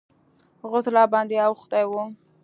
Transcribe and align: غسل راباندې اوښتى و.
غسل 0.69 0.91
راباندې 0.97 1.37
اوښتى 1.47 1.83
و. 1.89 1.91